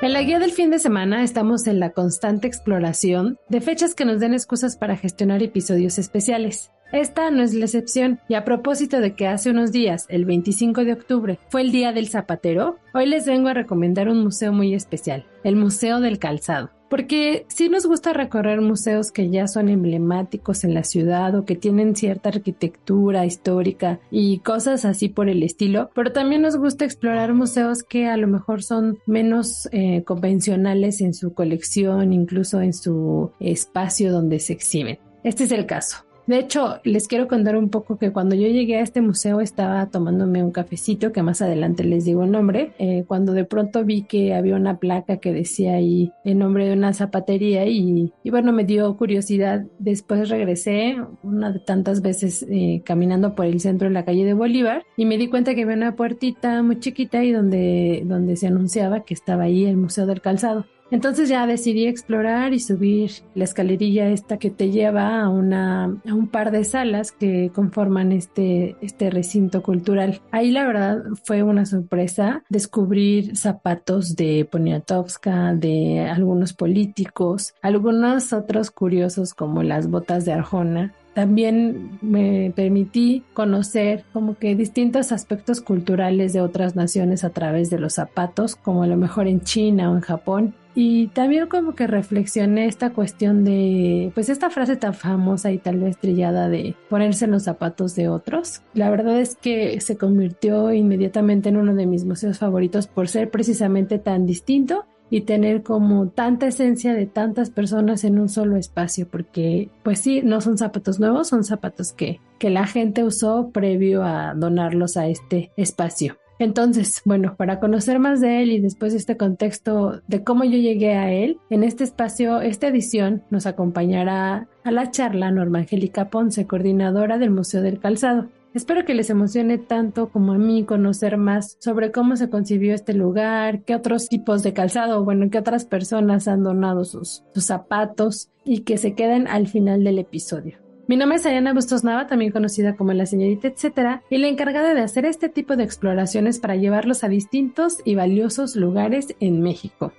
En 0.00 0.12
la 0.12 0.22
guía 0.22 0.38
del 0.38 0.52
fin 0.52 0.70
de 0.70 0.78
semana 0.78 1.24
estamos 1.24 1.66
en 1.66 1.80
la 1.80 1.90
constante 1.90 2.46
exploración 2.46 3.36
de 3.48 3.60
fechas 3.60 3.96
que 3.96 4.04
nos 4.04 4.20
den 4.20 4.32
excusas 4.32 4.76
para 4.76 4.96
gestionar 4.96 5.42
episodios 5.42 5.98
especiales. 5.98 6.70
Esta 6.92 7.30
no 7.30 7.42
es 7.42 7.52
la 7.52 7.66
excepción, 7.66 8.18
y 8.28 8.34
a 8.34 8.44
propósito 8.44 9.00
de 9.00 9.14
que 9.14 9.26
hace 9.26 9.50
unos 9.50 9.72
días, 9.72 10.06
el 10.08 10.24
25 10.24 10.84
de 10.84 10.94
octubre, 10.94 11.38
fue 11.50 11.60
el 11.60 11.70
Día 11.70 11.92
del 11.92 12.08
Zapatero, 12.08 12.78
hoy 12.94 13.06
les 13.06 13.26
vengo 13.26 13.48
a 13.48 13.54
recomendar 13.54 14.08
un 14.08 14.24
museo 14.24 14.54
muy 14.54 14.74
especial, 14.74 15.26
el 15.44 15.56
Museo 15.56 16.00
del 16.00 16.18
Calzado. 16.18 16.70
Porque 16.88 17.44
sí 17.48 17.68
nos 17.68 17.84
gusta 17.84 18.14
recorrer 18.14 18.62
museos 18.62 19.12
que 19.12 19.28
ya 19.28 19.46
son 19.46 19.68
emblemáticos 19.68 20.64
en 20.64 20.72
la 20.72 20.84
ciudad 20.84 21.34
o 21.34 21.44
que 21.44 21.54
tienen 21.54 21.94
cierta 21.94 22.30
arquitectura 22.30 23.26
histórica 23.26 24.00
y 24.10 24.38
cosas 24.38 24.86
así 24.86 25.10
por 25.10 25.28
el 25.28 25.42
estilo, 25.42 25.90
pero 25.94 26.12
también 26.12 26.40
nos 26.40 26.56
gusta 26.56 26.86
explorar 26.86 27.34
museos 27.34 27.82
que 27.82 28.06
a 28.06 28.16
lo 28.16 28.26
mejor 28.26 28.62
son 28.62 28.98
menos 29.04 29.68
eh, 29.72 30.02
convencionales 30.04 31.02
en 31.02 31.12
su 31.12 31.34
colección, 31.34 32.14
incluso 32.14 32.62
en 32.62 32.72
su 32.72 33.32
espacio 33.38 34.10
donde 34.10 34.40
se 34.40 34.54
exhiben. 34.54 34.98
Este 35.24 35.44
es 35.44 35.52
el 35.52 35.66
caso. 35.66 36.07
De 36.28 36.38
hecho, 36.38 36.78
les 36.84 37.08
quiero 37.08 37.26
contar 37.26 37.56
un 37.56 37.70
poco 37.70 37.96
que 37.96 38.12
cuando 38.12 38.34
yo 38.34 38.48
llegué 38.48 38.76
a 38.76 38.82
este 38.82 39.00
museo 39.00 39.40
estaba 39.40 39.86
tomándome 39.86 40.44
un 40.44 40.50
cafecito, 40.50 41.10
que 41.10 41.22
más 41.22 41.40
adelante 41.40 41.84
les 41.84 42.04
digo 42.04 42.22
el 42.22 42.30
nombre, 42.30 42.72
eh, 42.78 43.04
cuando 43.08 43.32
de 43.32 43.46
pronto 43.46 43.82
vi 43.82 44.02
que 44.02 44.34
había 44.34 44.54
una 44.54 44.76
placa 44.76 45.16
que 45.16 45.32
decía 45.32 45.72
ahí 45.72 46.12
el 46.24 46.38
nombre 46.38 46.66
de 46.66 46.74
una 46.74 46.92
zapatería 46.92 47.64
y, 47.64 48.12
bueno, 48.26 48.52
me 48.52 48.64
dio 48.64 48.94
curiosidad. 48.98 49.64
Después 49.78 50.28
regresé 50.28 50.98
una 51.22 51.50
de 51.50 51.60
tantas 51.60 52.02
veces 52.02 52.44
eh, 52.50 52.82
caminando 52.84 53.34
por 53.34 53.46
el 53.46 53.58
centro 53.60 53.88
de 53.88 53.94
la 53.94 54.04
calle 54.04 54.26
de 54.26 54.34
Bolívar 54.34 54.84
y 54.98 55.06
me 55.06 55.16
di 55.16 55.28
cuenta 55.28 55.54
que 55.54 55.62
había 55.62 55.76
una 55.76 55.96
puertita 55.96 56.62
muy 56.62 56.78
chiquita 56.78 57.24
y 57.24 57.32
donde, 57.32 58.02
donde 58.04 58.36
se 58.36 58.48
anunciaba 58.48 59.00
que 59.00 59.14
estaba 59.14 59.44
ahí 59.44 59.64
el 59.64 59.78
Museo 59.78 60.04
del 60.04 60.20
Calzado. 60.20 60.66
Entonces 60.90 61.28
ya 61.28 61.46
decidí 61.46 61.86
explorar 61.86 62.54
y 62.54 62.60
subir 62.60 63.10
la 63.34 63.44
escalerilla 63.44 64.08
esta 64.08 64.38
que 64.38 64.50
te 64.50 64.70
lleva 64.70 65.20
a, 65.20 65.28
una, 65.28 65.84
a 65.84 66.14
un 66.14 66.28
par 66.28 66.50
de 66.50 66.64
salas 66.64 67.12
que 67.12 67.50
conforman 67.54 68.12
este, 68.12 68.76
este 68.80 69.10
recinto 69.10 69.62
cultural. 69.62 70.20
Ahí 70.30 70.50
la 70.50 70.66
verdad 70.66 71.02
fue 71.24 71.42
una 71.42 71.66
sorpresa 71.66 72.42
descubrir 72.48 73.36
zapatos 73.36 74.16
de 74.16 74.46
Poniatowska, 74.50 75.54
de 75.54 76.00
algunos 76.00 76.52
políticos, 76.52 77.54
algunos 77.60 78.32
otros 78.32 78.70
curiosos 78.70 79.34
como 79.34 79.62
las 79.62 79.88
botas 79.88 80.24
de 80.24 80.32
Arjona 80.32 80.94
también 81.18 81.98
me 82.00 82.52
permití 82.54 83.24
conocer 83.34 84.04
como 84.12 84.36
que 84.36 84.54
distintos 84.54 85.10
aspectos 85.10 85.60
culturales 85.60 86.32
de 86.32 86.40
otras 86.40 86.76
naciones 86.76 87.24
a 87.24 87.30
través 87.30 87.70
de 87.70 87.80
los 87.80 87.94
zapatos, 87.94 88.54
como 88.54 88.84
a 88.84 88.86
lo 88.86 88.96
mejor 88.96 89.26
en 89.26 89.40
China 89.40 89.90
o 89.90 89.96
en 89.96 90.00
Japón. 90.00 90.54
Y 90.80 91.08
también 91.08 91.48
como 91.48 91.74
que 91.74 91.88
reflexioné 91.88 92.66
esta 92.66 92.90
cuestión 92.90 93.42
de, 93.42 94.12
pues 94.14 94.28
esta 94.28 94.48
frase 94.48 94.76
tan 94.76 94.94
famosa 94.94 95.50
y 95.50 95.58
tal 95.58 95.80
vez 95.80 95.98
trillada 95.98 96.48
de 96.48 96.76
ponerse 96.88 97.24
en 97.24 97.32
los 97.32 97.42
zapatos 97.42 97.96
de 97.96 98.08
otros. 98.08 98.62
La 98.74 98.88
verdad 98.88 99.18
es 99.18 99.34
que 99.34 99.80
se 99.80 99.96
convirtió 99.96 100.72
inmediatamente 100.72 101.48
en 101.48 101.56
uno 101.56 101.74
de 101.74 101.86
mis 101.86 102.04
museos 102.04 102.38
favoritos 102.38 102.86
por 102.86 103.08
ser 103.08 103.28
precisamente 103.28 103.98
tan 103.98 104.24
distinto 104.24 104.86
y 105.10 105.22
tener 105.22 105.64
como 105.64 106.10
tanta 106.10 106.46
esencia 106.46 106.94
de 106.94 107.06
tantas 107.06 107.50
personas 107.50 108.04
en 108.04 108.20
un 108.20 108.28
solo 108.28 108.56
espacio, 108.56 109.08
porque 109.08 109.70
pues 109.82 109.98
sí, 109.98 110.22
no 110.22 110.40
son 110.40 110.58
zapatos 110.58 111.00
nuevos, 111.00 111.26
son 111.26 111.42
zapatos 111.42 111.92
que, 111.92 112.20
que 112.38 112.50
la 112.50 112.68
gente 112.68 113.02
usó 113.02 113.50
previo 113.50 114.04
a 114.04 114.32
donarlos 114.34 114.96
a 114.96 115.08
este 115.08 115.50
espacio. 115.56 116.18
Entonces, 116.38 117.02
bueno, 117.04 117.34
para 117.36 117.58
conocer 117.58 117.98
más 117.98 118.20
de 118.20 118.42
él 118.42 118.52
y 118.52 118.60
después 118.60 118.92
de 118.92 118.98
este 118.98 119.16
contexto 119.16 120.02
de 120.06 120.22
cómo 120.22 120.44
yo 120.44 120.58
llegué 120.58 120.94
a 120.94 121.12
él, 121.12 121.38
en 121.50 121.64
este 121.64 121.84
espacio, 121.84 122.40
esta 122.40 122.68
edición 122.68 123.22
nos 123.30 123.46
acompañará 123.46 124.48
a 124.64 124.70
la 124.70 124.90
charla 124.90 125.30
Norma 125.30 125.60
Angélica 125.60 126.10
Ponce, 126.10 126.46
coordinadora 126.46 127.18
del 127.18 127.30
Museo 127.30 127.62
del 127.62 127.80
Calzado. 127.80 128.28
Espero 128.54 128.84
que 128.84 128.94
les 128.94 129.10
emocione 129.10 129.58
tanto 129.58 130.08
como 130.08 130.32
a 130.32 130.38
mí 130.38 130.64
conocer 130.64 131.16
más 131.18 131.56
sobre 131.60 131.92
cómo 131.92 132.16
se 132.16 132.30
concibió 132.30 132.74
este 132.74 132.94
lugar, 132.94 133.62
qué 133.62 133.74
otros 133.74 134.08
tipos 134.08 134.42
de 134.42 134.54
calzado, 134.54 135.04
bueno, 135.04 135.28
qué 135.30 135.38
otras 135.38 135.64
personas 135.64 136.28
han 136.28 136.42
donado 136.44 136.84
sus, 136.84 137.24
sus 137.34 137.44
zapatos 137.44 138.30
y 138.44 138.60
que 138.60 138.78
se 138.78 138.94
queden 138.94 139.28
al 139.28 139.48
final 139.48 139.84
del 139.84 139.98
episodio. 139.98 140.67
Mi 140.88 140.96
nombre 140.96 141.18
es 141.18 141.26
Ariana 141.26 141.52
Bustos 141.52 141.84
Nava, 141.84 142.06
también 142.06 142.32
conocida 142.32 142.74
como 142.74 142.94
la 142.94 143.04
señorita 143.04 143.46
etcétera, 143.46 144.02
y 144.08 144.16
la 144.16 144.28
encargada 144.28 144.72
de 144.72 144.80
hacer 144.80 145.04
este 145.04 145.28
tipo 145.28 145.54
de 145.54 145.62
exploraciones 145.62 146.38
para 146.38 146.56
llevarlos 146.56 147.04
a 147.04 147.10
distintos 147.10 147.80
y 147.84 147.94
valiosos 147.94 148.56
lugares 148.56 149.14
en 149.20 149.42
México. 149.42 149.92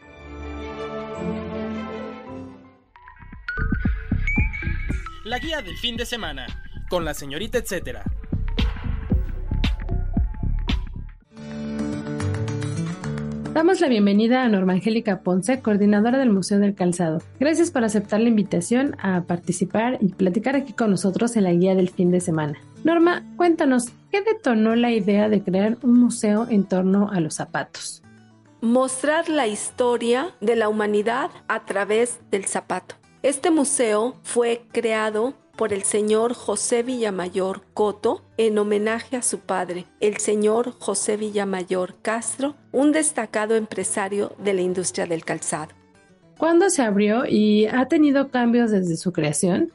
La 5.25 5.37
guía 5.37 5.61
del 5.61 5.77
fin 5.77 5.95
de 5.95 6.07
semana, 6.07 6.47
con 6.89 7.05
la 7.05 7.13
señorita 7.13 7.59
etcétera. 7.59 8.03
Damos 13.59 13.81
la 13.81 13.89
bienvenida 13.89 14.43
a 14.43 14.47
Norma 14.47 14.71
Angélica 14.71 15.19
Ponce, 15.19 15.59
coordinadora 15.59 16.17
del 16.17 16.29
Museo 16.29 16.59
del 16.59 16.75
Calzado. 16.75 17.21
Gracias 17.41 17.71
por 17.71 17.83
aceptar 17.83 18.21
la 18.21 18.29
invitación 18.29 18.95
a 19.01 19.23
participar 19.23 19.97
y 19.99 20.13
platicar 20.13 20.55
aquí 20.55 20.71
con 20.71 20.91
nosotros 20.91 21.35
en 21.35 21.43
la 21.43 21.51
guía 21.51 21.75
del 21.75 21.89
fin 21.89 22.09
de 22.09 22.21
semana. 22.21 22.57
Norma, 22.85 23.21
cuéntanos, 23.35 23.89
¿qué 24.11 24.21
detonó 24.21 24.77
la 24.77 24.91
idea 24.91 25.27
de 25.27 25.43
crear 25.43 25.77
un 25.83 25.99
museo 25.99 26.47
en 26.49 26.63
torno 26.63 27.09
a 27.11 27.19
los 27.19 27.33
zapatos? 27.33 28.01
Mostrar 28.61 29.27
la 29.27 29.45
historia 29.47 30.29
de 30.39 30.55
la 30.55 30.69
humanidad 30.69 31.29
a 31.49 31.65
través 31.65 32.21
del 32.31 32.45
zapato. 32.45 32.95
Este 33.23 33.51
museo 33.51 34.15
fue 34.23 34.61
creado 34.71 35.33
por 35.59 35.73
el 35.73 35.83
señor 35.83 36.35
José 36.35 36.83
Villamayor 36.83 37.63
Coto 37.73 38.21
en 38.37 38.57
homenaje 38.57 39.17
a 39.17 39.21
su 39.21 39.39
padre, 39.39 39.87
el 39.99 40.15
señor 40.15 40.71
José 40.79 41.17
Villamayor 41.17 41.95
Castro, 42.01 42.55
un 42.71 42.93
destacado 42.93 43.57
empresario 43.57 44.31
de 44.41 44.53
la 44.53 44.61
industria 44.61 45.05
del 45.05 45.25
calzado. 45.25 45.73
¿Cuándo 46.37 46.69
se 46.69 46.81
abrió 46.81 47.25
y 47.27 47.65
ha 47.65 47.89
tenido 47.89 48.29
cambios 48.29 48.71
desde 48.71 48.95
su 48.95 49.11
creación? 49.11 49.73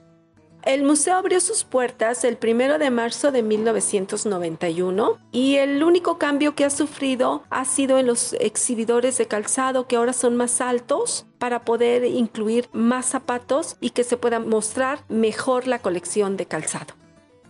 El 0.65 0.83
museo 0.83 1.17
abrió 1.17 1.41
sus 1.41 1.65
puertas 1.65 2.25
el 2.25 2.39
primero 2.39 2.79
de 2.79 2.89
marzo 2.89 3.31
de 3.31 3.43
1991 3.43 5.19
y 5.31 5.57
el 5.57 5.85
único 5.85 6.17
cambio 6.17 6.55
que 6.55 6.65
ha 6.65 6.71
sufrido 6.71 7.43
ha 7.51 7.67
sido 7.67 7.99
en 7.99 8.07
los 8.07 8.33
exhibidores 8.41 9.19
de 9.19 9.27
calzado 9.27 9.87
que 9.87 9.97
ahora 9.97 10.15
son 10.15 10.37
más 10.37 10.63
altos 10.63 11.27
para 11.39 11.67
poder 11.67 12.07
incluir 12.07 12.71
más 12.73 13.05
zapatos 13.05 13.77
y 13.79 13.91
que 13.91 14.05
se 14.05 14.17
pueda 14.17 14.41
mostrar 14.41 15.05
mejor 15.11 15.67
la 15.67 15.81
colección 15.81 16.39
de 16.39 16.47
calzado. 16.47 16.95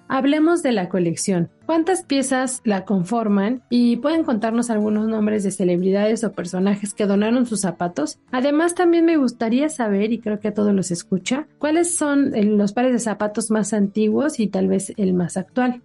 Hablemos 0.09 0.63
de 0.63 0.73
la 0.73 0.89
colección. 0.89 1.51
¿Cuántas 1.67 2.03
piezas 2.03 2.61
la 2.65 2.85
conforman? 2.85 3.63
Y 3.71 3.97
pueden 3.97 4.25
contarnos 4.25 4.71
algunos 4.71 5.09
nombres 5.09 5.45
de 5.45 5.51
celebridades 5.51 6.25
o 6.25 6.33
personajes 6.33 6.93
que 6.93 7.07
donaron 7.07 7.47
sus 7.47 7.63
zapatos. 7.63 8.19
Además, 8.31 8.75
también 8.75 9.07
me 9.07 9.17
gustaría 9.17 9.69
saber, 9.69 10.13
y 10.13 10.21
creo 10.21 10.41
que 10.41 10.49
a 10.49 10.55
todos 10.55 10.75
los 10.75 10.91
escucha, 10.91 11.47
cuáles 11.59 11.97
son 11.97 12.35
eh, 12.35 12.45
los 12.45 12.73
pares 12.73 12.93
de 12.93 12.99
zapatos 12.99 13.51
más 13.51 13.73
antiguos 13.73 14.39
y 14.41 14.49
tal 14.49 14.69
vez 14.69 14.93
el 14.97 15.15
más 15.15 15.37
actual. 15.37 15.83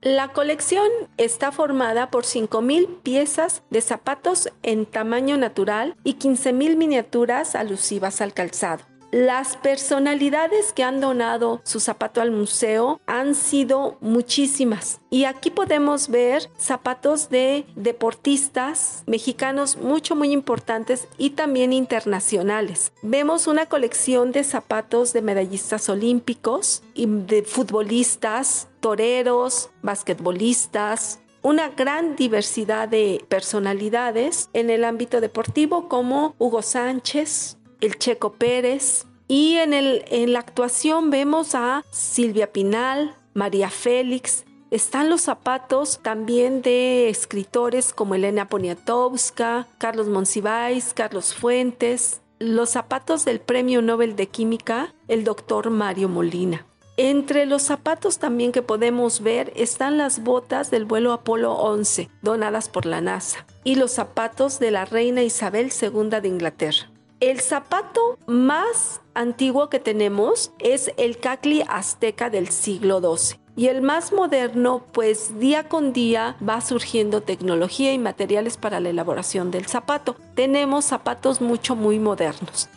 La 0.00 0.28
colección 0.28 0.86
está 1.16 1.50
formada 1.50 2.08
por 2.10 2.22
5.000 2.22 3.02
piezas 3.02 3.64
de 3.70 3.80
zapatos 3.80 4.48
en 4.62 4.86
tamaño 4.86 5.36
natural 5.36 5.96
y 6.04 6.14
15.000 6.14 6.76
miniaturas 6.76 7.56
alusivas 7.56 8.20
al 8.20 8.32
calzado. 8.32 8.84
Las 9.10 9.56
personalidades 9.56 10.74
que 10.74 10.82
han 10.82 11.00
donado 11.00 11.62
su 11.64 11.80
zapato 11.80 12.20
al 12.20 12.30
museo 12.30 13.00
han 13.06 13.34
sido 13.34 13.96
muchísimas. 14.02 15.00
Y 15.08 15.24
aquí 15.24 15.50
podemos 15.50 16.08
ver 16.08 16.50
zapatos 16.58 17.30
de 17.30 17.64
deportistas 17.74 19.04
mexicanos 19.06 19.78
mucho, 19.78 20.14
muy 20.14 20.30
importantes 20.32 21.08
y 21.16 21.30
también 21.30 21.72
internacionales. 21.72 22.92
Vemos 23.00 23.46
una 23.46 23.64
colección 23.64 24.30
de 24.30 24.44
zapatos 24.44 25.14
de 25.14 25.22
medallistas 25.22 25.88
olímpicos 25.88 26.82
y 26.92 27.06
de 27.06 27.44
futbolistas, 27.44 28.68
toreros, 28.80 29.70
basquetbolistas, 29.80 31.20
una 31.42 31.68
gran 31.68 32.16
diversidad 32.16 32.88
de 32.88 33.24
personalidades 33.28 34.50
en 34.52 34.70
el 34.70 34.84
ámbito 34.84 35.20
deportivo 35.20 35.88
como 35.88 36.34
Hugo 36.38 36.62
Sánchez, 36.62 37.57
el 37.80 37.98
Checo 37.98 38.32
Pérez 38.32 39.06
y 39.28 39.56
en, 39.56 39.72
el, 39.74 40.04
en 40.08 40.32
la 40.32 40.40
actuación 40.40 41.10
vemos 41.10 41.54
a 41.54 41.84
Silvia 41.90 42.52
Pinal, 42.52 43.14
María 43.34 43.70
Félix, 43.70 44.44
están 44.70 45.08
los 45.08 45.22
zapatos 45.22 46.00
también 46.02 46.60
de 46.60 47.08
escritores 47.08 47.94
como 47.94 48.14
Elena 48.14 48.48
Poniatowska, 48.48 49.66
Carlos 49.78 50.08
Monsiváis, 50.08 50.92
Carlos 50.92 51.34
Fuentes, 51.34 52.20
los 52.38 52.70
zapatos 52.70 53.24
del 53.24 53.40
Premio 53.40 53.80
Nobel 53.80 54.14
de 54.14 54.28
Química, 54.28 54.94
el 55.08 55.24
doctor 55.24 55.70
Mario 55.70 56.08
Molina. 56.08 56.66
Entre 56.98 57.46
los 57.46 57.62
zapatos 57.62 58.18
también 58.18 58.52
que 58.52 58.60
podemos 58.60 59.22
ver 59.22 59.52
están 59.56 59.98
las 59.98 60.22
botas 60.22 60.70
del 60.70 60.84
vuelo 60.84 61.12
Apolo 61.12 61.54
11, 61.54 62.10
donadas 62.22 62.68
por 62.68 62.86
la 62.86 63.00
NASA, 63.00 63.46
y 63.64 63.76
los 63.76 63.92
zapatos 63.92 64.58
de 64.58 64.70
la 64.70 64.84
reina 64.84 65.22
Isabel 65.22 65.70
II 65.80 66.20
de 66.20 66.28
Inglaterra. 66.28 66.90
El 67.20 67.40
zapato 67.40 68.16
más 68.28 69.00
antiguo 69.12 69.68
que 69.68 69.80
tenemos 69.80 70.52
es 70.60 70.92
el 70.96 71.18
cacli 71.18 71.64
azteca 71.66 72.30
del 72.30 72.46
siglo 72.48 73.00
XII. 73.00 73.40
Y 73.56 73.66
el 73.66 73.82
más 73.82 74.12
moderno, 74.12 74.84
pues 74.92 75.40
día 75.40 75.68
con 75.68 75.92
día 75.92 76.36
va 76.48 76.60
surgiendo 76.60 77.20
tecnología 77.20 77.92
y 77.92 77.98
materiales 77.98 78.56
para 78.56 78.78
la 78.78 78.90
elaboración 78.90 79.50
del 79.50 79.66
zapato. 79.66 80.14
Tenemos 80.36 80.84
zapatos 80.84 81.40
mucho, 81.40 81.74
muy 81.74 81.98
modernos. 81.98 82.68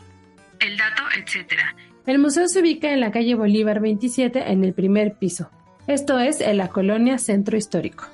El 0.60 0.76
dato, 0.76 1.04
etcétera. 1.16 1.76
El 2.08 2.18
museo 2.18 2.48
se 2.48 2.62
ubica 2.62 2.92
en 2.92 3.00
la 3.00 3.12
calle 3.12 3.36
Bolívar 3.36 3.80
27 3.80 4.52
en 4.52 4.64
el 4.64 4.74
primer 4.74 5.20
piso. 5.20 5.52
Esto 5.86 6.18
es 6.18 6.42
en 6.42 6.58
la 6.58 6.70
colonia 6.70 7.20
Centro 7.20 7.58
Histórico. 7.58 8.06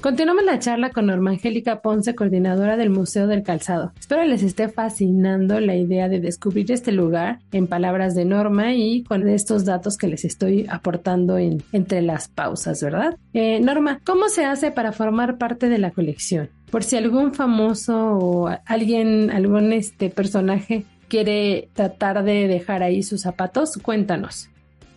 Continuamos 0.00 0.44
la 0.44 0.58
charla 0.58 0.92
con 0.92 1.06
Norma 1.06 1.32
Angélica 1.32 1.82
Ponce, 1.82 2.14
coordinadora 2.14 2.78
del 2.78 2.88
Museo 2.88 3.26
del 3.26 3.42
Calzado. 3.42 3.92
Espero 4.00 4.24
les 4.24 4.42
esté 4.42 4.70
fascinando 4.70 5.60
la 5.60 5.76
idea 5.76 6.08
de 6.08 6.20
descubrir 6.20 6.72
este 6.72 6.90
lugar 6.90 7.40
en 7.52 7.66
palabras 7.66 8.14
de 8.14 8.24
Norma 8.24 8.72
y 8.72 9.02
con 9.02 9.28
estos 9.28 9.66
datos 9.66 9.98
que 9.98 10.06
les 10.06 10.24
estoy 10.24 10.64
aportando 10.70 11.36
en, 11.36 11.62
entre 11.72 12.00
las 12.00 12.28
pausas, 12.28 12.82
¿verdad? 12.82 13.14
Eh, 13.34 13.60
Norma, 13.60 14.00
¿cómo 14.02 14.30
se 14.30 14.46
hace 14.46 14.70
para 14.70 14.92
formar 14.92 15.36
parte 15.36 15.68
de 15.68 15.76
la 15.76 15.90
colección? 15.90 16.48
Por 16.70 16.82
si 16.82 16.96
algún 16.96 17.34
famoso 17.34 18.16
o 18.16 18.48
alguien, 18.64 19.30
algún 19.30 19.74
este 19.74 20.08
personaje 20.08 20.86
quiere 21.08 21.68
tratar 21.74 22.24
de 22.24 22.48
dejar 22.48 22.82
ahí 22.82 23.02
sus 23.02 23.20
zapatos, 23.20 23.76
cuéntanos. 23.82 24.49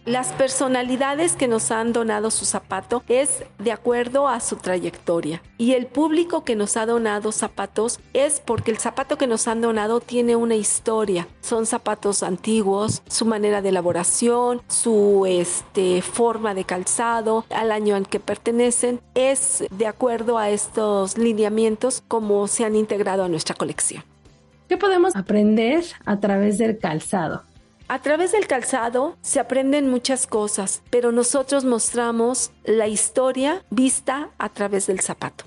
Las 0.05 0.33
personalidades 0.33 1.37
que 1.37 1.47
nos 1.47 1.71
han 1.71 1.93
donado 1.93 2.29
su 2.29 2.43
zapato 2.43 3.03
es 3.07 3.45
de 3.57 3.71
acuerdo 3.71 4.27
a 4.27 4.41
su 4.41 4.57
trayectoria. 4.57 5.41
Y 5.57 5.75
el 5.75 5.85
público 5.85 6.43
que 6.43 6.57
nos 6.57 6.75
ha 6.75 6.85
donado 6.85 7.31
zapatos 7.31 8.01
es 8.11 8.41
porque 8.41 8.71
el 8.71 8.79
zapato 8.79 9.17
que 9.17 9.27
nos 9.27 9.47
han 9.47 9.61
donado 9.61 10.01
tiene 10.01 10.35
una 10.35 10.55
historia. 10.55 11.29
Son 11.39 11.65
zapatos 11.65 12.21
antiguos, 12.21 13.01
su 13.07 13.25
manera 13.25 13.61
de 13.61 13.69
elaboración, 13.69 14.61
su 14.67 15.25
este, 15.25 16.01
forma 16.01 16.53
de 16.53 16.65
calzado, 16.65 17.45
al 17.49 17.71
año 17.71 17.95
al 17.95 18.09
que 18.09 18.19
pertenecen, 18.19 18.99
es 19.15 19.63
de 19.71 19.87
acuerdo 19.87 20.37
a 20.37 20.49
estos 20.49 21.17
lineamientos 21.17 22.03
como 22.09 22.49
se 22.49 22.65
han 22.65 22.75
integrado 22.75 23.23
a 23.23 23.29
nuestra 23.29 23.55
colección. 23.55 24.03
¿Qué 24.67 24.75
podemos 24.75 25.15
aprender 25.15 25.85
a 26.03 26.19
través 26.19 26.57
del 26.57 26.77
calzado? 26.77 27.43
A 27.87 27.99
través 28.01 28.31
del 28.31 28.47
calzado 28.47 29.17
se 29.21 29.39
aprenden 29.39 29.89
muchas 29.89 30.25
cosas, 30.25 30.81
pero 30.89 31.11
nosotros 31.11 31.65
mostramos 31.65 32.51
la 32.63 32.87
historia 32.87 33.63
vista 33.69 34.29
a 34.37 34.49
través 34.49 34.87
del 34.87 35.01
zapato. 35.01 35.45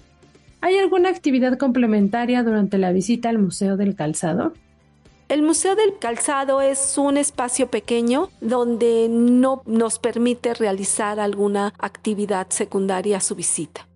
¿Hay 0.61 0.77
alguna 0.79 1.09
actividad 1.09 1.59
complementaria 1.59 2.43
durante 2.43 2.79
la 2.79 2.93
visita 2.93 3.29
al 3.29 3.39
Museo 3.39 3.77
del 3.77 3.95
Calzado? 3.95 4.53
El 5.29 5.43
Museo 5.43 5.75
del 5.75 5.99
Calzado 5.99 6.61
es 6.61 6.99
un 6.99 7.17
espacio 7.17 7.69
pequeño 7.69 8.31
donde 8.41 9.09
no 9.11 9.63
nos 9.67 9.99
permite 9.99 10.55
realizar 10.55 11.19
alguna 11.19 11.73
actividad 11.79 12.47
secundaria 12.51 13.17
a 13.17 13.21
su 13.21 13.35
visita. 13.35 13.89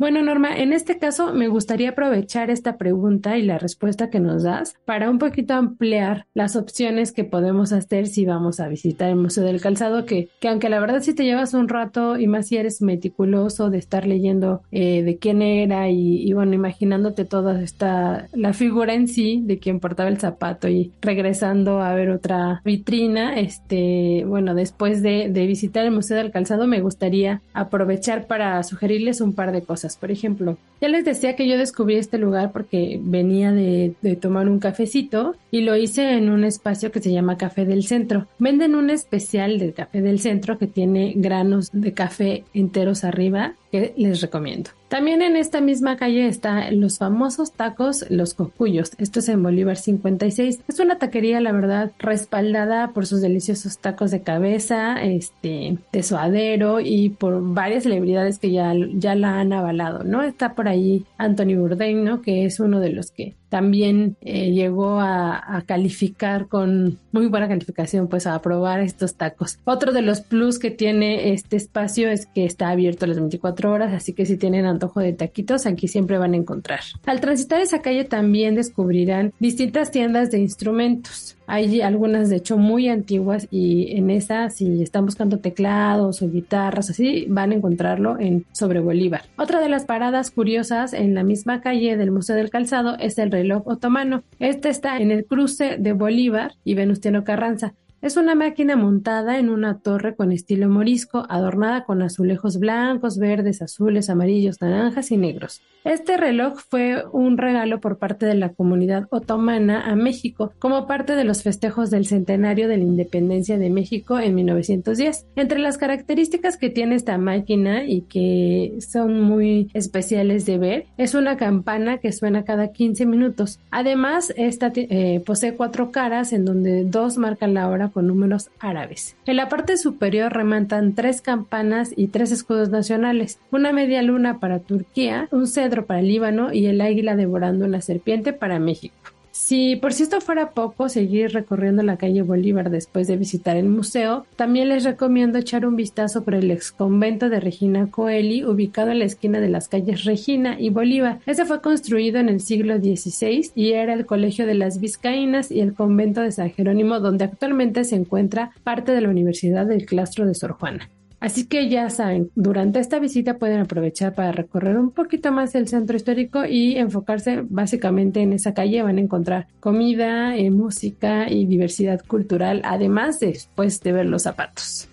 Bueno, 0.00 0.22
Norma, 0.22 0.56
en 0.56 0.72
este 0.72 0.98
caso 0.98 1.34
me 1.34 1.48
gustaría 1.48 1.90
aprovechar 1.90 2.48
esta 2.48 2.78
pregunta 2.78 3.36
y 3.36 3.42
la 3.42 3.58
respuesta 3.58 4.08
que 4.08 4.18
nos 4.18 4.42
das 4.44 4.74
para 4.86 5.10
un 5.10 5.18
poquito 5.18 5.52
ampliar 5.52 6.24
las 6.32 6.56
opciones 6.56 7.12
que 7.12 7.24
podemos 7.24 7.74
hacer 7.74 8.06
si 8.06 8.24
vamos 8.24 8.60
a 8.60 8.68
visitar 8.68 9.10
el 9.10 9.16
Museo 9.16 9.44
del 9.44 9.60
Calzado, 9.60 10.06
que, 10.06 10.30
que 10.40 10.48
aunque 10.48 10.70
la 10.70 10.80
verdad 10.80 11.02
si 11.02 11.12
te 11.12 11.24
llevas 11.24 11.52
un 11.52 11.68
rato 11.68 12.18
y 12.18 12.28
más 12.28 12.48
si 12.48 12.56
eres 12.56 12.80
meticuloso 12.80 13.68
de 13.68 13.76
estar 13.76 14.06
leyendo 14.06 14.62
eh, 14.72 15.02
de 15.02 15.18
quién 15.18 15.42
era 15.42 15.90
y, 15.90 16.32
bueno, 16.32 16.54
imaginándote 16.54 17.26
toda 17.26 17.60
esta, 17.60 18.26
la 18.32 18.54
figura 18.54 18.94
en 18.94 19.06
sí 19.06 19.42
de 19.44 19.58
quien 19.58 19.80
portaba 19.80 20.08
el 20.08 20.18
zapato 20.18 20.66
y 20.66 20.92
regresando 21.02 21.82
a 21.82 21.92
ver 21.92 22.08
otra 22.08 22.62
vitrina, 22.64 23.38
este, 23.38 24.24
bueno, 24.26 24.54
después 24.54 25.02
de, 25.02 25.28
de 25.28 25.46
visitar 25.46 25.84
el 25.84 25.92
Museo 25.92 26.16
del 26.16 26.30
Calzado 26.30 26.66
me 26.66 26.80
gustaría 26.80 27.42
aprovechar 27.52 28.26
para 28.26 28.62
sugerirles 28.62 29.20
un 29.20 29.34
par 29.34 29.52
de 29.52 29.60
cosas. 29.60 29.89
Por 29.96 30.10
ejemplo, 30.10 30.58
ya 30.80 30.88
les 30.88 31.04
decía 31.04 31.36
que 31.36 31.46
yo 31.46 31.58
descubrí 31.58 31.96
este 31.96 32.18
lugar 32.18 32.52
porque 32.52 32.98
venía 33.02 33.52
de, 33.52 33.94
tomar 34.20 34.48
un 34.48 34.58
cafecito 34.58 35.36
y 35.50 35.62
lo 35.62 35.76
hice 35.76 36.12
en 36.16 36.30
un 36.30 36.44
espacio 36.44 36.90
que 36.90 37.00
se 37.00 37.12
llama 37.12 37.38
Café 37.38 37.64
del 37.64 37.84
Centro. 37.84 38.26
Venden 38.38 38.74
un 38.74 38.90
especial 38.90 39.58
del 39.58 39.74
Café 39.74 40.00
del 40.00 40.20
Centro 40.20 40.58
que 40.58 40.66
tiene 40.66 41.12
granos 41.16 41.70
de 41.72 41.92
café 41.92 42.44
enteros 42.54 43.04
arriba 43.04 43.54
que 43.70 43.94
les 43.96 44.20
recomiendo. 44.20 44.70
También 44.88 45.22
en 45.22 45.36
esta 45.36 45.60
misma 45.60 45.96
calle 45.96 46.26
están 46.26 46.80
los 46.80 46.98
famosos 46.98 47.52
tacos 47.52 48.04
Los 48.10 48.34
Cocuyos. 48.34 48.90
Esto 48.98 49.20
es 49.20 49.28
en 49.28 49.40
Bolívar 49.40 49.76
56. 49.76 50.62
Es 50.66 50.80
una 50.80 50.98
taquería, 50.98 51.40
la 51.40 51.52
verdad, 51.52 51.92
respaldada 52.00 52.88
por 52.88 53.06
sus 53.06 53.20
deliciosos 53.20 53.78
tacos 53.78 54.10
de 54.10 54.22
cabeza, 54.22 55.00
este, 55.00 55.78
de 55.92 56.02
suadero 56.02 56.80
y 56.80 57.10
por 57.10 57.40
varias 57.54 57.84
celebridades 57.84 58.40
que 58.40 58.50
ya, 58.50 58.72
ya 58.94 59.14
la 59.14 59.38
han 59.38 59.52
avalado, 59.52 60.02
¿no? 60.02 60.24
Está 60.24 60.54
por 60.54 60.66
ahí 60.70 61.04
Anthony 61.18 61.56
Bourdain, 61.56 62.04
¿no? 62.04 62.22
Que 62.22 62.44
es 62.44 62.60
uno 62.60 62.80
de 62.80 62.90
los 62.90 63.10
que 63.10 63.36
también 63.50 64.16
eh, 64.22 64.52
llegó 64.52 65.00
a, 65.00 65.62
calificar 65.66 66.46
con 66.48 66.98
muy 67.12 67.26
buena 67.26 67.48
calificación, 67.48 68.08
pues 68.08 68.26
a 68.26 68.40
probar 68.40 68.80
estos 68.80 69.16
tacos. 69.16 69.58
Otro 69.64 69.92
de 69.92 70.00
los 70.00 70.20
plus 70.20 70.58
que 70.58 70.70
tiene 70.70 71.32
este 71.32 71.56
espacio 71.56 72.08
es 72.08 72.26
que 72.26 72.44
está 72.44 72.70
abierto 72.70 73.06
las 73.06 73.18
24 73.18 73.70
horas, 73.70 73.92
así 73.92 74.14
que 74.14 74.24
si 74.24 74.36
tienen 74.36 74.64
antojo 74.64 75.00
de 75.00 75.12
taquitos, 75.12 75.66
aquí 75.66 75.88
siempre 75.88 76.18
van 76.18 76.34
a 76.34 76.38
encontrar. 76.38 76.80
Al 77.04 77.20
transitar 77.20 77.60
esa 77.60 77.82
calle 77.82 78.04
también 78.04 78.54
descubrirán 78.54 79.32
distintas 79.38 79.90
tiendas 79.90 80.30
de 80.30 80.38
instrumentos. 80.38 81.36
Hay 81.50 81.80
algunas 81.80 82.28
de 82.28 82.36
hecho 82.36 82.58
muy 82.58 82.88
antiguas 82.88 83.48
y 83.50 83.96
en 83.96 84.10
esa 84.10 84.50
si 84.50 84.84
están 84.84 85.04
buscando 85.04 85.38
teclados 85.38 86.22
o 86.22 86.30
guitarras 86.30 86.90
así 86.90 87.26
van 87.28 87.50
a 87.50 87.56
encontrarlo 87.56 88.20
en 88.20 88.44
Sobre 88.52 88.78
Bolívar. 88.78 89.22
Otra 89.36 89.60
de 89.60 89.68
las 89.68 89.84
paradas 89.84 90.30
curiosas 90.30 90.92
en 90.92 91.12
la 91.16 91.24
misma 91.24 91.60
calle 91.60 91.96
del 91.96 92.12
Museo 92.12 92.36
del 92.36 92.50
Calzado 92.50 92.96
es 93.00 93.18
el 93.18 93.30
reloj 93.40 93.62
otomano. 93.64 94.22
Este 94.38 94.68
está 94.68 94.98
en 94.98 95.10
el 95.10 95.24
cruce 95.24 95.76
de 95.78 95.92
Bolívar 95.92 96.52
y 96.64 96.74
Venustiano 96.74 97.24
Carranza. 97.24 97.74
Es 98.02 98.16
una 98.16 98.34
máquina 98.34 98.76
montada 98.76 99.38
en 99.38 99.50
una 99.50 99.80
torre 99.80 100.14
con 100.16 100.32
estilo 100.32 100.70
morisco, 100.70 101.26
adornada 101.28 101.84
con 101.84 102.00
azulejos 102.00 102.58
blancos, 102.58 103.18
verdes, 103.18 103.60
azules, 103.60 104.08
amarillos, 104.08 104.62
naranjas 104.62 105.10
y 105.10 105.18
negros. 105.18 105.60
Este 105.84 106.16
reloj 106.16 106.58
fue 106.58 107.04
un 107.12 107.36
regalo 107.36 107.80
por 107.80 107.98
parte 107.98 108.24
de 108.24 108.34
la 108.34 108.50
comunidad 108.50 109.06
otomana 109.10 109.82
a 109.90 109.96
México 109.96 110.52
como 110.58 110.86
parte 110.86 111.14
de 111.14 111.24
los 111.24 111.42
festejos 111.42 111.90
del 111.90 112.06
centenario 112.06 112.68
de 112.68 112.78
la 112.78 112.84
independencia 112.84 113.58
de 113.58 113.68
México 113.68 114.18
en 114.18 114.34
1910. 114.34 115.26
Entre 115.36 115.58
las 115.58 115.76
características 115.76 116.56
que 116.56 116.70
tiene 116.70 116.94
esta 116.94 117.18
máquina 117.18 117.84
y 117.84 118.02
que 118.02 118.78
son 118.80 119.20
muy 119.20 119.70
especiales 119.74 120.46
de 120.46 120.58
ver 120.58 120.86
es 120.96 121.14
una 121.14 121.36
campana 121.36 121.98
que 121.98 122.12
suena 122.12 122.44
cada 122.44 122.72
15 122.72 123.04
minutos. 123.04 123.58
Además, 123.70 124.32
esta 124.36 124.72
eh, 124.74 125.22
posee 125.24 125.54
cuatro 125.54 125.90
caras 125.90 126.32
en 126.32 126.46
donde 126.46 126.84
dos 126.84 127.18
marcan 127.18 127.52
la 127.52 127.68
hora 127.68 127.89
con 127.90 128.06
números 128.06 128.50
árabes. 128.58 129.16
En 129.26 129.36
la 129.36 129.48
parte 129.48 129.76
superior 129.76 130.32
remantan 130.32 130.94
tres 130.94 131.22
campanas 131.22 131.92
y 131.96 132.08
tres 132.08 132.32
escudos 132.32 132.70
nacionales, 132.70 133.38
una 133.50 133.72
media 133.72 134.02
luna 134.02 134.38
para 134.38 134.60
Turquía, 134.60 135.28
un 135.30 135.46
cedro 135.46 135.86
para 135.86 136.02
Líbano 136.02 136.52
y 136.52 136.66
el 136.66 136.80
águila 136.80 137.16
devorando 137.16 137.64
una 137.64 137.80
serpiente 137.80 138.32
para 138.32 138.58
México. 138.58 138.94
Si 139.32 139.76
por 139.76 139.92
si 139.92 140.02
esto 140.02 140.20
fuera 140.20 140.50
poco, 140.50 140.88
seguir 140.88 141.32
recorriendo 141.32 141.82
la 141.82 141.96
calle 141.96 142.22
Bolívar 142.22 142.70
después 142.70 143.06
de 143.06 143.16
visitar 143.16 143.56
el 143.56 143.68
museo, 143.68 144.26
también 144.36 144.68
les 144.68 144.84
recomiendo 144.84 145.38
echar 145.38 145.64
un 145.66 145.76
vistazo 145.76 146.24
por 146.24 146.34
el 146.34 146.50
ex 146.50 146.72
convento 146.72 147.28
de 147.28 147.40
Regina 147.40 147.88
Coeli, 147.90 148.44
ubicado 148.44 148.90
en 148.90 148.98
la 148.98 149.04
esquina 149.04 149.40
de 149.40 149.48
las 149.48 149.68
calles 149.68 150.04
Regina 150.04 150.56
y 150.58 150.70
Bolívar. 150.70 151.20
Ese 151.26 151.44
fue 151.44 151.60
construido 151.60 152.18
en 152.18 152.28
el 152.28 152.40
siglo 152.40 152.78
XVI 152.78 153.52
y 153.54 153.72
era 153.72 153.94
el 153.94 154.06
Colegio 154.06 154.46
de 154.46 154.54
las 154.54 154.80
Vizcaínas 154.80 155.50
y 155.50 155.60
el 155.60 155.74
convento 155.74 156.20
de 156.20 156.32
San 156.32 156.50
Jerónimo, 156.50 157.00
donde 157.00 157.24
actualmente 157.24 157.84
se 157.84 157.96
encuentra 157.96 158.50
parte 158.64 158.92
de 158.92 159.00
la 159.00 159.10
Universidad 159.10 159.66
del 159.66 159.86
Claustro 159.86 160.26
de 160.26 160.34
Sor 160.34 160.52
Juana. 160.52 160.90
Así 161.20 161.46
que 161.46 161.68
ya 161.68 161.90
saben, 161.90 162.30
durante 162.34 162.80
esta 162.80 162.98
visita 162.98 163.36
pueden 163.36 163.60
aprovechar 163.60 164.14
para 164.14 164.32
recorrer 164.32 164.78
un 164.78 164.90
poquito 164.90 165.30
más 165.32 165.54
el 165.54 165.68
centro 165.68 165.96
histórico 165.96 166.46
y 166.46 166.76
enfocarse 166.76 167.44
básicamente 167.48 168.22
en 168.22 168.32
esa 168.32 168.54
calle. 168.54 168.82
Van 168.82 168.96
a 168.96 169.02
encontrar 169.02 169.46
comida, 169.60 170.34
eh, 170.36 170.50
música 170.50 171.30
y 171.30 171.44
diversidad 171.44 172.02
cultural, 172.06 172.62
además 172.64 173.20
después 173.20 173.80
de 173.80 173.92
ver 173.92 174.06
los 174.06 174.22
zapatos. 174.22 174.88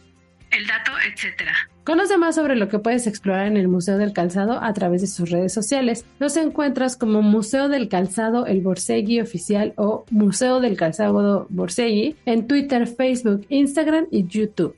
El 0.52 0.68
dato, 0.68 0.92
etcétera. 1.10 1.54
Conoce 1.86 2.18
más 2.18 2.36
sobre 2.36 2.58
lo 2.58 2.68
que 2.68 2.80
puedes 2.80 3.08
explorar 3.08 3.48
en 3.48 3.56
el 3.56 3.70
Museo 3.70 3.98
del 3.98 4.12
Calzado 4.12 4.62
a 4.62 4.74
través 4.74 5.00
de 5.00 5.08
sus 5.08 5.30
redes 5.30 5.54
sociales. 5.54 6.04
Los 6.20 6.36
encuentras 6.36 6.98
como 6.98 7.22
Museo 7.22 7.70
del 7.70 7.88
Calzado 7.88 8.46
El 8.46 8.60
Borsegui 8.60 9.22
Oficial 9.22 9.72
o 9.78 10.04
Museo 10.10 10.60
del 10.60 10.76
Calzado 10.76 11.48
Borsegui 11.50 12.18
en 12.26 12.48
Twitter, 12.48 12.88
Facebook, 12.88 13.46
Instagram 13.48 14.08
y 14.12 14.28
YouTube. 14.28 14.76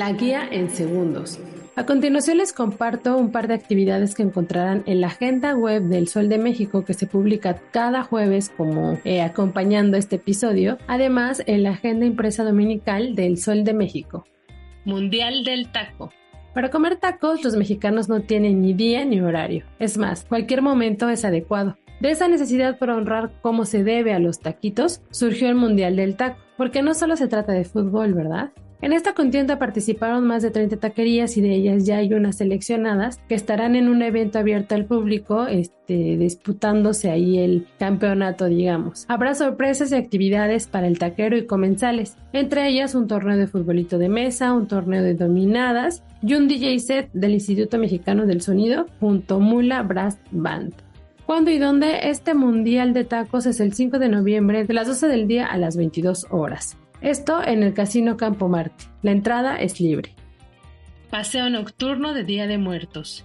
La 0.00 0.12
guía 0.12 0.48
en 0.50 0.70
segundos. 0.70 1.38
A 1.76 1.84
continuación 1.84 2.38
les 2.38 2.54
comparto 2.54 3.18
un 3.18 3.30
par 3.30 3.48
de 3.48 3.52
actividades 3.52 4.14
que 4.14 4.22
encontrarán 4.22 4.82
en 4.86 5.02
la 5.02 5.08
agenda 5.08 5.54
web 5.54 5.82
del 5.82 6.08
Sol 6.08 6.30
de 6.30 6.38
México 6.38 6.86
que 6.86 6.94
se 6.94 7.06
publica 7.06 7.60
cada 7.70 8.02
jueves 8.02 8.48
como 8.48 8.98
eh, 9.04 9.20
acompañando 9.20 9.98
este 9.98 10.16
episodio, 10.16 10.78
además 10.86 11.42
en 11.44 11.64
la 11.64 11.72
agenda 11.72 12.06
impresa 12.06 12.44
dominical 12.44 13.14
del 13.14 13.36
Sol 13.36 13.62
de 13.62 13.74
México. 13.74 14.24
Mundial 14.86 15.44
del 15.44 15.70
Taco. 15.70 16.10
Para 16.54 16.70
comer 16.70 16.96
tacos 16.96 17.44
los 17.44 17.54
mexicanos 17.56 18.08
no 18.08 18.22
tienen 18.22 18.62
ni 18.62 18.72
día 18.72 19.04
ni 19.04 19.20
horario. 19.20 19.66
Es 19.78 19.98
más, 19.98 20.24
cualquier 20.24 20.62
momento 20.62 21.10
es 21.10 21.26
adecuado. 21.26 21.76
De 22.00 22.10
esa 22.10 22.26
necesidad 22.26 22.78
por 22.78 22.88
honrar 22.88 23.32
cómo 23.42 23.66
se 23.66 23.84
debe 23.84 24.14
a 24.14 24.18
los 24.18 24.40
taquitos, 24.40 25.02
surgió 25.10 25.50
el 25.50 25.56
Mundial 25.56 25.96
del 25.96 26.16
Taco, 26.16 26.40
porque 26.56 26.80
no 26.80 26.94
solo 26.94 27.16
se 27.16 27.28
trata 27.28 27.52
de 27.52 27.66
fútbol, 27.66 28.14
¿verdad? 28.14 28.52
En 28.82 28.94
esta 28.94 29.12
contienda 29.12 29.58
participaron 29.58 30.26
más 30.26 30.42
de 30.42 30.50
30 30.50 30.78
taquerías 30.78 31.36
y 31.36 31.42
de 31.42 31.54
ellas 31.54 31.84
ya 31.84 31.98
hay 31.98 32.14
unas 32.14 32.38
seleccionadas 32.38 33.18
que 33.28 33.34
estarán 33.34 33.76
en 33.76 33.88
un 33.88 34.00
evento 34.00 34.38
abierto 34.38 34.74
al 34.74 34.86
público, 34.86 35.46
este, 35.46 36.16
disputándose 36.16 37.10
ahí 37.10 37.38
el 37.38 37.66
campeonato, 37.78 38.46
digamos. 38.46 39.04
Habrá 39.08 39.34
sorpresas 39.34 39.92
y 39.92 39.96
actividades 39.96 40.66
para 40.66 40.86
el 40.86 40.98
taquero 40.98 41.36
y 41.36 41.44
comensales, 41.44 42.16
entre 42.32 42.68
ellas 42.68 42.94
un 42.94 43.06
torneo 43.06 43.36
de 43.36 43.48
futbolito 43.48 43.98
de 43.98 44.08
mesa, 44.08 44.54
un 44.54 44.66
torneo 44.66 45.02
de 45.02 45.12
dominadas 45.12 46.02
y 46.22 46.32
un 46.32 46.48
DJ 46.48 46.78
set 46.78 47.10
del 47.12 47.32
Instituto 47.32 47.76
Mexicano 47.76 48.24
del 48.24 48.40
Sonido 48.40 48.86
junto 48.98 49.40
Mula 49.40 49.82
Brass 49.82 50.18
Band. 50.30 50.72
¿Cuándo 51.26 51.50
y 51.50 51.58
dónde? 51.58 52.08
Este 52.08 52.32
Mundial 52.32 52.94
de 52.94 53.04
Tacos 53.04 53.44
es 53.44 53.60
el 53.60 53.74
5 53.74 53.98
de 53.98 54.08
noviembre 54.08 54.64
de 54.64 54.72
las 54.72 54.88
12 54.88 55.06
del 55.06 55.28
día 55.28 55.44
a 55.44 55.58
las 55.58 55.76
22 55.76 56.28
horas. 56.30 56.78
Esto 57.00 57.42
en 57.42 57.62
el 57.62 57.72
Casino 57.72 58.18
Campo 58.18 58.48
Marte. 58.48 58.84
La 59.02 59.12
entrada 59.12 59.56
es 59.56 59.80
libre. 59.80 60.14
Paseo 61.08 61.48
nocturno 61.48 62.12
de 62.12 62.24
Día 62.24 62.46
de 62.46 62.58
Muertos. 62.58 63.24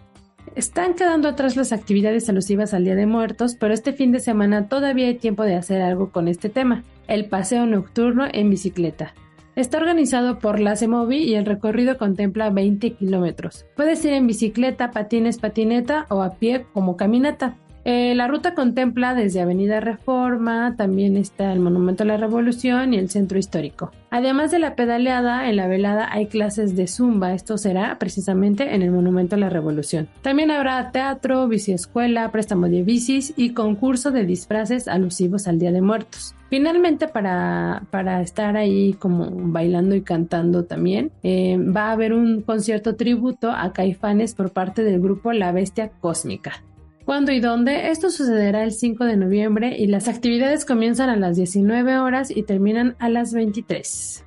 Están 0.55 0.94
quedando 0.94 1.27
atrás 1.27 1.58
las 1.58 1.74
actividades 1.74 2.29
alusivas 2.29 2.74
al 2.74 2.86
Día 2.86 2.96
de 2.96 3.05
Muertos, 3.05 3.58
pero 3.60 3.74
este 3.74 3.91
fin 3.91 4.13
de 4.13 4.22
semana 4.22 4.70
todavía 4.70 5.08
hay 5.08 5.15
tiempo 5.15 5.44
de 5.44 5.55
hacer 5.55 5.82
algo 5.82 6.12
con 6.12 6.29
este 6.29 6.48
tema, 6.48 6.84
el 7.08 7.25
paseo 7.25 7.65
nocturno 7.65 8.25
en 8.32 8.50
bicicleta. 8.50 9.13
Está 9.58 9.77
organizado 9.77 10.39
por 10.39 10.60
la 10.60 10.77
CEMOVI 10.77 11.17
y 11.17 11.36
el 11.36 11.46
recorrido 11.46 11.98
contempla 11.98 12.50
20 12.51 12.94
kilómetros. 12.94 13.65
Puedes 13.75 14.03
ir 14.05 14.13
en 14.13 14.27
bicicleta, 14.27 14.91
patines, 14.91 15.38
patineta 15.38 16.05
o 16.10 16.22
a 16.22 16.36
pie 16.36 16.65
como 16.74 16.96
caminata. 16.96 17.55
Eh, 17.85 18.15
la 18.15 18.27
ruta 18.27 18.55
contempla 18.55 19.13
desde 19.13 19.41
Avenida 19.41 19.79
Reforma, 19.79 20.73
también 20.75 21.17
está 21.17 21.53
el 21.53 21.59
Monumento 21.59 22.01
a 22.01 22.07
la 22.07 22.17
Revolución 22.17 22.95
y 22.95 22.97
el 22.97 23.11
Centro 23.11 23.37
Histórico. 23.37 23.91
Además 24.09 24.49
de 24.49 24.57
la 24.57 24.75
pedaleada, 24.75 25.47
en 25.47 25.55
la 25.55 25.67
velada 25.67 26.11
hay 26.11 26.25
clases 26.25 26.75
de 26.75 26.87
zumba, 26.87 27.33
esto 27.33 27.59
será 27.59 27.99
precisamente 27.99 28.73
en 28.73 28.81
el 28.81 28.89
Monumento 28.89 29.35
a 29.35 29.37
la 29.39 29.49
Revolución. 29.49 30.07
También 30.23 30.49
habrá 30.49 30.91
teatro, 30.91 31.47
biciescuela, 31.47 32.31
préstamo 32.31 32.67
de 32.69 32.81
bicis 32.81 33.33
y 33.37 33.51
concurso 33.51 34.09
de 34.09 34.25
disfraces 34.25 34.87
alusivos 34.87 35.47
al 35.47 35.59
Día 35.59 35.71
de 35.71 35.81
Muertos. 35.81 36.33
Finalmente, 36.49 37.07
para, 37.07 37.83
para 37.91 38.21
estar 38.21 38.57
ahí 38.57 38.93
como 38.93 39.29
bailando 39.29 39.93
y 39.93 40.01
cantando 40.01 40.65
también, 40.65 41.11
eh, 41.21 41.57
va 41.59 41.89
a 41.89 41.91
haber 41.91 42.13
un 42.13 42.41
concierto 42.41 42.95
tributo 42.95 43.51
a 43.51 43.73
Caifanes 43.73 44.33
por 44.33 44.53
parte 44.53 44.83
del 44.83 44.99
grupo 44.99 45.33
La 45.33 45.51
Bestia 45.51 45.91
Cósmica. 45.99 46.63
¿Cuándo 47.05 47.31
y 47.31 47.39
dónde? 47.39 47.91
Esto 47.91 48.09
sucederá 48.09 48.63
el 48.63 48.71
5 48.71 49.05
de 49.05 49.15
noviembre 49.15 49.75
y 49.77 49.85
las 49.85 50.07
actividades 50.07 50.65
comienzan 50.65 51.12
a 51.12 51.15
las 51.15 51.35
19 51.35 52.00
horas 52.00 52.35
y 52.35 52.41
terminan 52.41 52.95
a 52.97 53.09
las 53.09 53.31
23. 53.31 54.25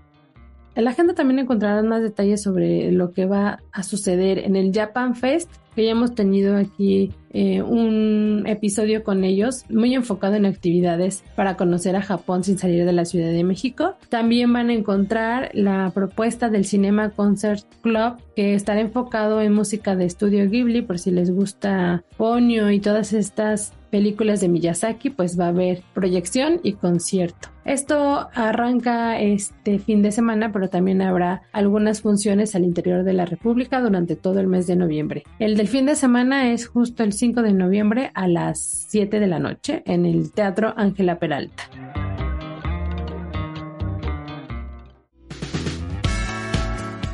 En 0.78 0.84
la 0.84 0.90
agenda 0.90 1.12
también 1.12 1.40
encontrarán 1.40 1.88
más 1.88 2.02
detalles 2.02 2.40
sobre 2.40 2.92
lo 2.92 3.10
que 3.10 3.26
va 3.26 3.58
a 3.72 3.82
suceder 3.82 4.38
en 4.38 4.54
el 4.54 4.72
Japan 4.72 5.16
Fest 5.16 5.50
que 5.74 5.84
ya 5.84 5.90
hemos 5.92 6.14
tenido 6.16 6.56
aquí 6.56 7.12
eh, 7.30 7.62
un 7.62 8.42
episodio 8.46 9.04
con 9.04 9.22
ellos 9.22 9.64
muy 9.70 9.94
enfocado 9.94 10.34
en 10.34 10.44
actividades 10.44 11.22
para 11.36 11.56
conocer 11.56 11.94
a 11.94 12.02
Japón 12.02 12.42
sin 12.42 12.58
salir 12.58 12.84
de 12.84 12.92
la 12.92 13.04
Ciudad 13.04 13.30
de 13.30 13.44
México. 13.44 13.94
También 14.08 14.52
van 14.52 14.70
a 14.70 14.74
encontrar 14.74 15.50
la 15.52 15.92
propuesta 15.94 16.48
del 16.48 16.64
Cinema 16.64 17.10
Concert 17.10 17.64
Club 17.80 18.16
que 18.34 18.54
estará 18.54 18.80
enfocado 18.80 19.40
en 19.40 19.52
música 19.52 19.94
de 19.94 20.04
estudio 20.04 20.50
Ghibli 20.50 20.82
por 20.82 20.98
si 20.98 21.12
les 21.12 21.30
gusta 21.30 22.02
Ponyo 22.16 22.70
y 22.70 22.80
todas 22.80 23.12
estas 23.12 23.72
películas 23.90 24.40
de 24.40 24.48
Miyazaki, 24.48 25.10
pues 25.10 25.38
va 25.38 25.46
a 25.46 25.48
haber 25.48 25.82
proyección 25.94 26.60
y 26.62 26.74
concierto. 26.74 27.48
Esto 27.64 28.28
arranca 28.34 29.20
este 29.20 29.78
fin 29.78 30.00
de 30.00 30.10
semana, 30.10 30.52
pero 30.52 30.68
también 30.68 31.02
habrá 31.02 31.42
algunas 31.52 32.00
funciones 32.00 32.54
al 32.54 32.64
interior 32.64 33.04
de 33.04 33.12
la 33.12 33.26
República 33.26 33.80
durante 33.80 34.16
todo 34.16 34.40
el 34.40 34.46
mes 34.46 34.66
de 34.66 34.76
noviembre. 34.76 35.24
El 35.38 35.56
del 35.56 35.68
fin 35.68 35.84
de 35.84 35.94
semana 35.94 36.50
es 36.50 36.66
justo 36.66 37.02
el 37.02 37.12
5 37.12 37.42
de 37.42 37.52
noviembre 37.52 38.10
a 38.14 38.26
las 38.26 38.86
7 38.88 39.20
de 39.20 39.26
la 39.26 39.38
noche 39.38 39.82
en 39.84 40.06
el 40.06 40.32
Teatro 40.32 40.72
Ángela 40.76 41.18
Peralta. 41.18 41.64